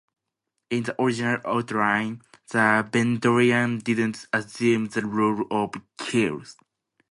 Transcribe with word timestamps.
In 0.71 0.81
the 0.81 0.99
original 0.99 1.37
outline, 1.45 2.23
the 2.49 2.89
Vendorian 2.91 3.83
didn't 3.83 4.25
assume 4.33 4.87
the 4.87 5.05
role 5.05 5.45
of 5.51 5.73
Kirk. 5.95 6.47